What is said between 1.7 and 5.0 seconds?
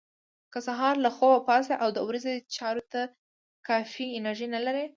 او د ورځې چارو ته کافي انرژي نه لرئ.